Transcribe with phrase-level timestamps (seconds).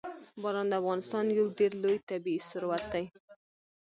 [0.41, 3.05] باران د افغانستان یو ډېر لوی طبعي ثروت دی.